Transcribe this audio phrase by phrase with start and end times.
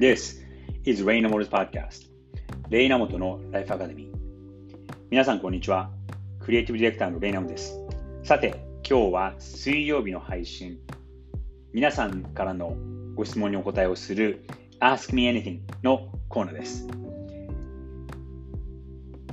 [0.00, 0.40] This
[0.86, 2.08] is レイナモル 's Podcast
[2.70, 4.12] レイナモトのライフアカデミー
[5.10, 5.90] 皆さんこんにちは。
[6.38, 7.78] クリエイティブディレクターのレイナモです。
[8.22, 10.78] さて今日は水曜日の配信。
[11.74, 12.78] 皆さんからの
[13.14, 14.42] ご質問にお答えをする
[14.80, 16.88] Ask Me Anything のコーナーです。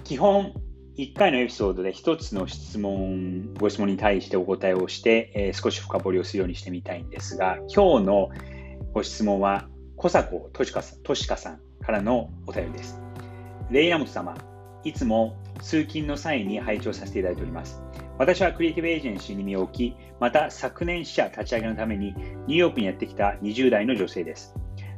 [0.04, 0.52] 基本
[0.98, 8.30] 1回のエピソードで1つの質問、ご質問に対してお答えをして、えー、少し深掘りをするようにしてみたいんですが、今日の
[8.92, 13.02] ご質問は小迫としかさんとしかさんからのお便りです。
[13.72, 14.38] レイナモト様、
[14.84, 17.82] いつも通勤の際に拝聴させていただいております。
[18.20, 24.54] 私はクリエイティブエージェンシーに身を置き、また昨年支社立ち上げのためにニューヨークにやってきた20代の女性です。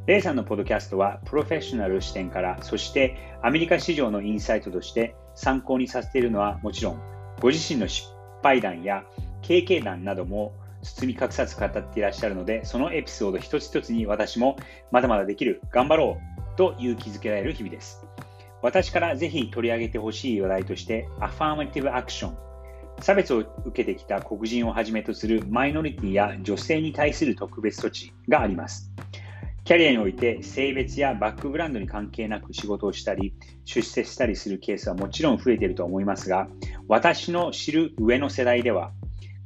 [0.06, 7.02] レイさんのポッドキャストはプロフェッショナル視点から、そしてアメリカ市場のインサイトとして参考にさせているのはもちろん、
[7.40, 8.10] ご自身の失
[8.44, 9.06] 敗談や
[9.42, 14.58] 経験談なども包み隠さず語っていらっしゃるので、そのエピソード一つ一つに私も
[14.92, 16.18] まだまだできる、頑張ろ
[16.56, 18.06] うと勇気づけられる日々です。
[18.62, 22.38] 私からぜひ取り上げてほしい話題として、アファーマティブアクション、
[23.02, 28.92] 差別を受けてきた黒人をはじめとするマイノリティや女性に対する特別措置があります。
[29.64, 36.48] キャリアにおいて性別やバックグラウンドに関係なく仕事をしたり、出世したりするケースはもちろん増えていると思いますが、
[36.88, 38.92] 私の知る上の世代では、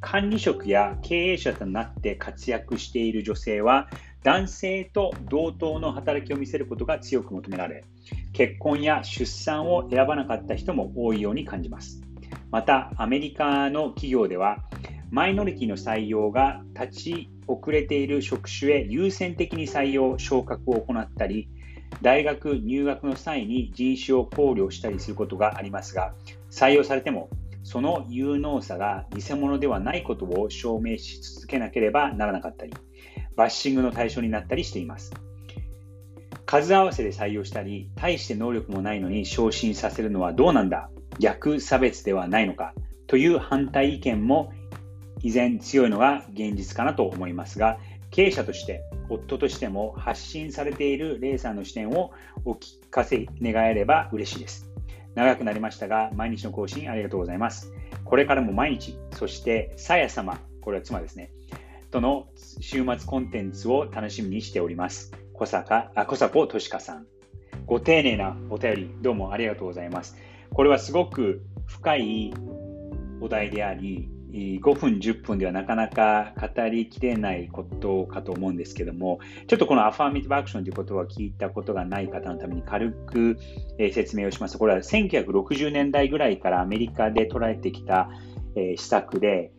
[0.03, 3.87] 管理職や経営者となって活躍している女性は
[4.21, 7.85] 男性と同等の働きを見せることが強く求められ
[8.33, 12.01] 結婚や出産を選ばなかった人も多いように感じます。
[12.51, 14.57] またアメリカの企業では
[15.09, 21.47] マイノリティの採用が立ち遅れている職種へ優先的に採用昇格を行ったり
[22.01, 26.13] 大学入学の際に人種を考慮したりすることがありますが
[26.51, 27.29] 採用されても
[27.63, 32.73] その有能さが偽物ではないことを証明し続けなければならなかったり、
[33.35, 35.11] バッシングの対象になったりしています。
[36.45, 42.73] 数合わせで採用したり、大して能力もないのに昇進させるのはどうなんだ逆差別ではないのか
[43.07, 44.51] という反対意見も
[45.21, 47.79] 依然強いのが現実かなと思いますが、
[48.11, 52.11] 経営者として、夫としても発信されているレイさんの視点を
[52.45, 54.72] お聞かせ願えれば嬉しいです。
[55.15, 57.71] 長くなりましたが、毎日の更新ありがとうございます。
[58.03, 61.31] これからも毎日、そしてさや様、これは妻ですね、
[61.91, 62.27] との
[62.59, 65.11] 週末コンテンツを楽しみにしております。
[65.33, 67.07] 小坂、あ、小坂としかさん。
[67.65, 70.17] ご丁寧なお便り、どうもありがとうございます。
[70.51, 72.33] これはすごく深い
[73.21, 83.37] お題であり、5分、10分ではなかなか語りきれないことかと思うんですけども、ちょっとこのアファーミティブアクションということは聞いたことがない方のために軽く、
[83.91, 88.09] 説明をします、これは1960年代ぐらいからアメリカで捉えてきた、
[88.55, 89.51] 施策で、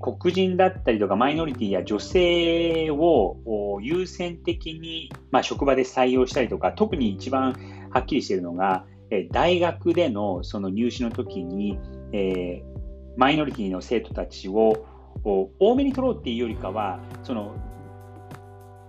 [0.00, 7.54] 黒人だったりとかマイノリティや女性を優先的に、ま、職場で採用したりとか、特に一番
[7.90, 8.86] はっきりしているのが、
[9.30, 11.78] 大学でのその入試の時に、
[12.14, 12.72] えー
[13.16, 14.86] マイノリティの生徒たちを
[15.24, 17.54] 多めに取ろうっていうよりかはその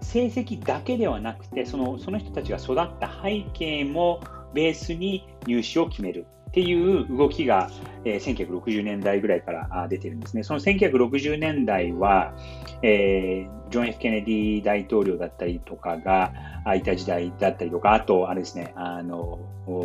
[0.02, 4.22] 成績だけではなくてそのその人たちが育った背景も
[4.54, 7.72] ベースに入試を決めるっていう動きが、
[8.06, 10.44] えー、1960年代ぐらいから出てるんですね。
[10.44, 12.36] その1960年代は、
[12.84, 16.32] えー、ジョン・ F・ ケネディ大統領だったりとかが
[16.76, 19.40] いた時代だったりとか、あと、あれですね、あの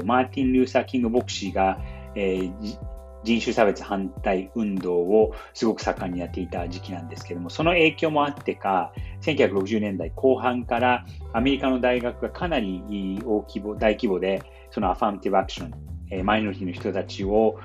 [0.04, 1.80] マーティン・ルーサー・キング牧師が、
[2.14, 2.78] えー、
[3.24, 8.92] 人種差別反対運動をすごく盛んにやっていた時期なんですけども、その影響もあってか、
[9.22, 12.82] 1960年代後半からアメリカの大学がかなり
[13.24, 17.58] 大規模大規模で、そのアファームティブアクション、マイノリティの人たちを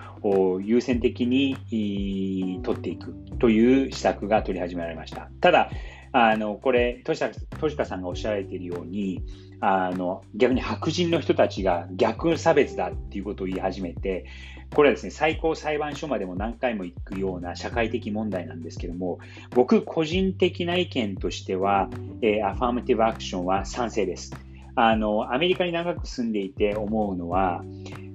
[0.61, 5.29] 優先的に取っていくという施策が取り始められました。
[5.39, 5.69] ただ、
[6.11, 7.19] あのこれ、とし
[7.75, 9.23] かさんがおっしゃられているように、
[9.65, 14.25] あの逆に白人の人たちが逆差別だっていうことを言い始めて、
[14.75, 19.19] これはですね、最高裁判所までも何回も行くような社会的問題なんですけども、
[19.51, 21.89] 僕個人的な意見としては、
[22.21, 24.33] えー、アファーマティブアクションは賛成です。
[24.75, 27.63] あの、アメリカに長く住んでいて思うのは、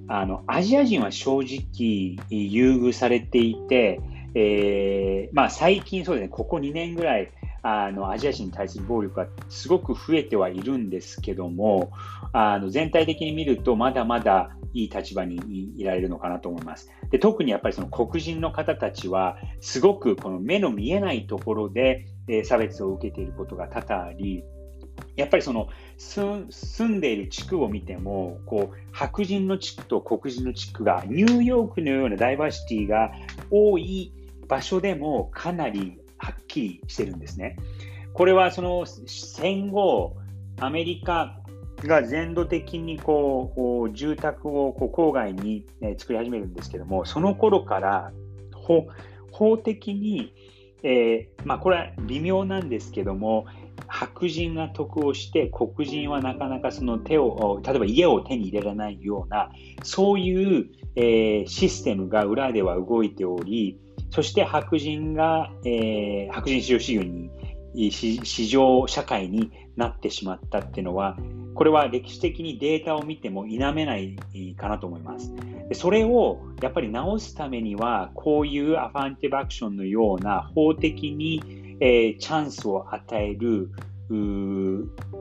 [0.07, 4.01] あの、アジア人は正直優遇されていて、
[4.35, 11.91] えー、まあ最近そうですね、ここ2年ぐらい、あのアジア人に対する暴力がすごく増えてはいるんですけども
[12.31, 16.89] あの全体的に見るとまだまだいい立場にいられるのかなと思います。
[17.09, 24.43] で特にやっぱりその黒人の方たちはすごくこの目の見えないところで、え差別を受けていることが多々あり
[25.15, 33.11] やっぱりその住んでいる地区を見てもこう白人の地区と黒人の地区がニューヨークのようなダイバーシティが
[33.49, 34.13] 多い
[34.47, 37.57] 場所でもかなりはっきりしてるんですね。
[38.13, 40.15] これはその戦後、
[40.59, 41.39] アメリカ
[41.77, 48.11] が全土的にこう住宅をこう郊外に、ね、作り始めるんですけども、その頃から
[49.31, 50.33] 法的に、
[50.83, 53.45] えー、まあ、これは微妙なんですけども、
[53.87, 59.49] 白人が得をして黒人はなかなかその手を、例えば家を手に入れられないような、
[59.83, 63.79] そういう、えー、システムが裏では動いており、
[64.11, 71.17] そして白人が、えー、白人至上主義に市場社会になってしまったっていうのは、
[71.53, 74.15] これは歴史的にデータを見ても否めない
[74.57, 75.33] かなと思います。
[75.73, 83.69] それをやっぱり直すためには、こういうアファンティブアクションのような法的に、えー、チャンスを与える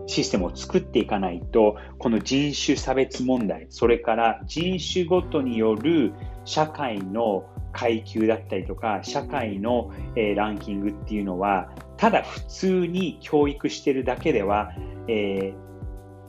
[0.06, 6.12] システムを作っていかないと、この人種差別問題、それから人種ごとによる
[6.44, 14.73] 社会の階級だったりとか、社会の、え、ランキングっていうのは、ただ普通に教育してるだけでは、
[15.09, 15.55] えー、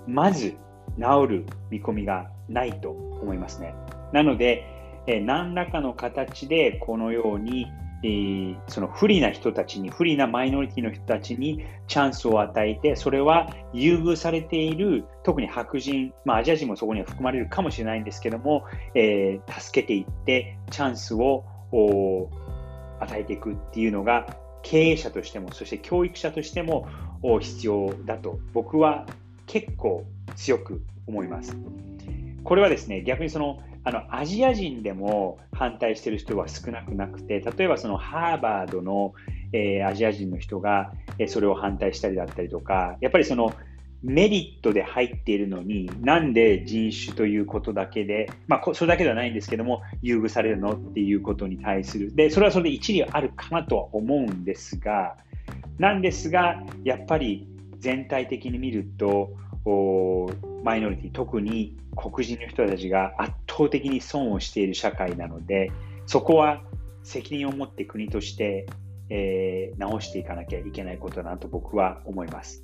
[0.07, 0.55] まず
[0.99, 3.75] 治る見込みがないと思いますね。
[4.11, 4.65] なので、
[5.07, 7.67] えー、何らかの形でこのように、
[8.03, 18.63] え、その不利な人たちに、不利なマイノリティの人たちにチャンスを与えて、それは優遇されている、特に白人、まあ、アジア人もそこには含まれるかもしれないんですけども、
[18.95, 21.43] えー、助けていって、チャンスを
[22.99, 26.87] 与えていくっていうのが、経営者としても、そして教育者としても
[27.39, 29.05] 必要だと僕は
[29.45, 30.05] 結構
[30.35, 31.57] 強く思います。
[32.43, 39.13] これはですね、逆にそのあのアジア人でも反対している人は少なくなくて、例えばそのハーバードの、
[39.53, 43.53] えー、アジア人の人が、えー、それを反対したりだったりとか、やっぱりその
[44.01, 52.15] メリットで入っているのに、なんで人種ということだけで、まあ、それだけではないんですけども、優遇されるのっていうことに対する。
[52.15, 55.17] で、それはそれで一理あるかなとは思うんですが、
[55.79, 57.47] なんですが、やっぱり
[57.79, 59.31] 全体的に見ると、
[60.63, 65.71] マイノリティ、特に黒人の人たちが圧倒的に損をしている社会なので、
[66.05, 66.63] そこは
[67.03, 68.65] 責任を持って国として、
[69.09, 72.63] えー、直していかなきゃいけないことだなと僕は思います。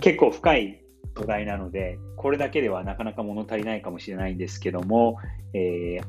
[0.00, 0.82] 結構深い
[1.14, 5.18] 土台なので、これだけではなかなか物足りないかもしれないんですけども、
[5.52, 6.04] えー、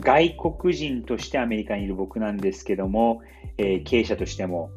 [0.00, 3.22] 外国人としてアメリカにいる僕なんですけども、
[3.58, 4.70] えー、経営者としても、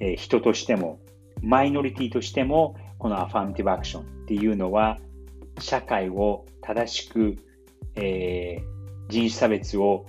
[0.00, 1.00] えー、人としても、
[1.42, 4.98] マイノリティとしても、このアファンティブアクションっていうのは、
[5.60, 7.36] 社会を正しく、
[8.00, 8.62] え
[9.08, 10.06] 人種差別を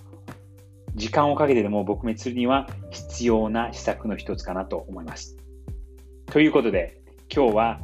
[0.96, 5.38] 時間をかけてでも撲滅するには必要な施策の一つかなと思います。
[6.26, 7.02] ということで、
[7.34, 7.80] 今日は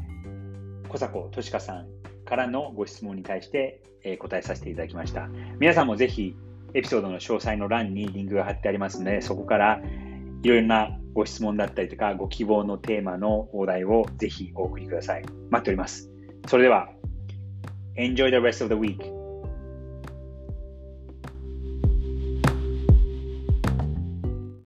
[0.89, 1.87] 小迫としかさん
[2.25, 5.29] からのご質問に対して、え答えさせていただきました。
[5.59, 6.35] 皆さんもぜひ
[6.73, 9.81] エピソードの詳細の欄にリンクが貼ってありますので、そこから
[10.43, 15.23] いろいろなご質問だったりとか、ご希望のテーマのお題をぜひお送りください。
[15.49, 16.11] 待っております。
[16.47, 16.89] それでは、
[17.95, 19.14] Enjoy the rest of the week.